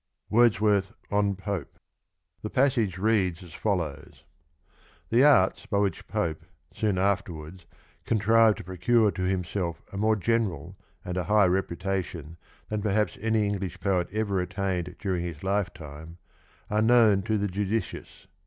[0.31, 1.67] The
[2.51, 4.23] passage reads as follows: m^p^pI^'^*^"
[5.11, 6.43] The arts by which Pope,
[6.73, 7.67] soon afterwards,
[8.05, 10.75] con trived to procure to himself a more general
[11.05, 12.37] and a higher reputation
[12.69, 16.17] than perhaps any English Poet ever attained during his lifetime,
[16.71, 18.25] are known to the judicious.